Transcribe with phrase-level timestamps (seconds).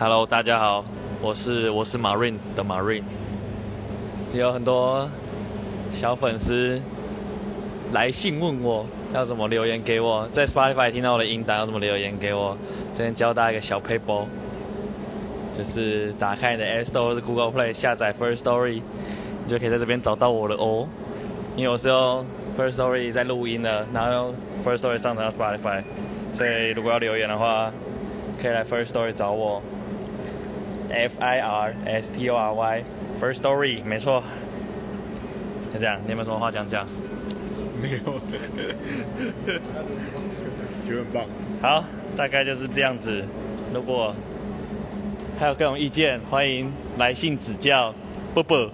[0.00, 0.84] Hello，大家好，
[1.20, 3.02] 我是我是 Marine 的 Marine，
[4.32, 5.10] 有很多
[5.90, 6.80] 小粉丝
[7.92, 12.56] 来信问我要怎么留言给我，在 Spotify 听到我的音档要怎么留言给我。
[12.94, 14.24] 这边教大家一个小 paper，
[15.58, 18.80] 就是打开你的 App Store 或者 Google Play 下载 First Story，
[19.44, 20.86] 你就可以在这边找到我了哦。
[21.56, 22.24] 因为我是用
[22.56, 24.34] First Story 在录音的，然后用
[24.64, 25.82] First Story 上传到 Spotify，
[26.32, 27.72] 所以如果要留言的话，
[28.40, 29.62] 可以来 First Story 找我。
[30.90, 32.84] F I R S T O R Y
[33.20, 34.22] First Story 没错，
[35.74, 36.00] 就这样。
[36.06, 36.86] 你有没有什么话讲讲？
[37.82, 37.98] 没有，
[40.86, 41.24] 觉得很棒。
[41.60, 41.84] 好，
[42.16, 43.22] 大概就是这样子。
[43.74, 44.14] 如果
[45.38, 47.94] 还有各种意见，欢迎来信指教。
[48.34, 48.70] 啵啵。